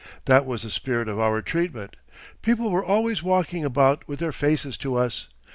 [0.25, 1.95] That was the spirit of our treatment.
[2.41, 5.27] People were always walking about with their faces to us.